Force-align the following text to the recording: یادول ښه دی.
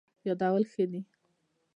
یادول 0.27 0.63
ښه 0.71 0.83
دی. 0.91 1.01